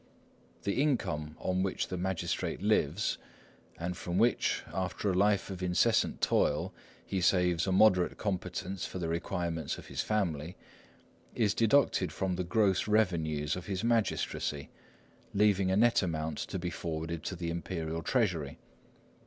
[0.63, 3.19] The income on which the magistrate lives,
[3.77, 6.73] and from which, after a life of incessant toil,
[7.05, 10.55] he saves a moderate competence for the requirements of his family,
[11.35, 14.71] is deducted from the gross revenues of his magistracy,
[15.35, 18.57] leaving a net amount to be forwarded to the Imperial Treasury.